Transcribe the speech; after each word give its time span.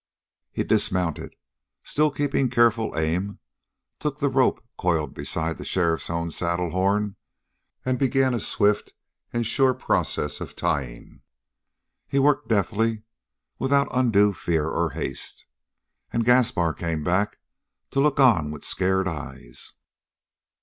He 0.51 0.63
dismounted, 0.63 1.35
still 1.83 2.09
keeping 2.09 2.49
careful 2.49 2.97
aim, 2.97 3.37
took 3.99 4.17
the 4.17 4.29
rope 4.29 4.65
coiled 4.75 5.13
beside 5.13 5.59
the 5.59 5.63
sheriff's 5.63 6.09
own 6.09 6.31
saddle 6.31 6.71
horn 6.71 7.17
and 7.85 7.99
began 7.99 8.33
a 8.33 8.39
swift 8.39 8.93
and 9.31 9.45
sure 9.45 9.75
process 9.75 10.41
of 10.41 10.55
tying. 10.55 11.21
He 12.07 12.17
worked 12.17 12.47
deftly, 12.47 13.03
without 13.59 13.89
undue 13.95 14.33
fear 14.33 14.67
or 14.69 14.89
haste, 14.89 15.45
and 16.11 16.25
Gaspar 16.25 16.73
came 16.73 17.03
back 17.03 17.37
to 17.91 17.99
look 17.99 18.19
on 18.19 18.49
with 18.49 18.65
scared 18.65 19.07
eyes. 19.07 19.75